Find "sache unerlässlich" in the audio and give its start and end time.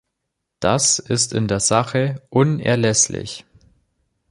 1.59-3.45